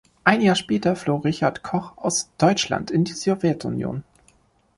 Ein 0.23 0.41
Jahr 0.41 0.55
später 0.55 0.95
floh 0.95 1.17
Richard 1.17 1.61
Koch 1.61 1.95
aus 1.97 2.31
Deutschland 2.39 2.89
in 2.89 3.03
die 3.03 3.11
Sowjetunion. 3.13 4.03